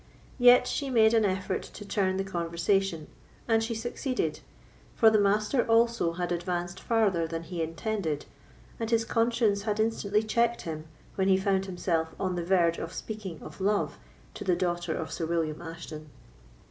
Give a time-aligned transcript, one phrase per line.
[0.39, 3.05] Yet she made an effort to turn the conversation,
[3.47, 4.39] and she succeeded;
[4.95, 8.25] for the Master also had advanced farther than he intended,
[8.79, 12.93] and his conscience had instantly checked him when he found himself on the verge of
[12.93, 13.99] speaking of love
[14.33, 16.09] to the daughter of Sir William Ashton.